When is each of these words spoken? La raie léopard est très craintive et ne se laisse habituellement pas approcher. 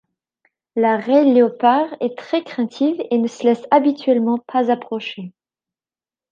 La 0.75 0.97
raie 0.97 1.25
léopard 1.25 1.95
est 1.99 2.17
très 2.17 2.43
craintive 2.43 2.99
et 3.11 3.19
ne 3.19 3.27
se 3.27 3.43
laisse 3.43 3.67
habituellement 3.69 4.39
pas 4.47 4.71
approcher. 4.71 5.31